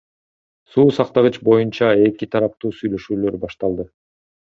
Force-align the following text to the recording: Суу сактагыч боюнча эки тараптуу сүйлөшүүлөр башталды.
Суу 0.71 0.85
сактагыч 0.99 1.37
боюнча 1.51 1.91
эки 2.07 2.31
тараптуу 2.35 2.75
сүйлөшүүлөр 2.81 3.43
башталды. 3.47 3.91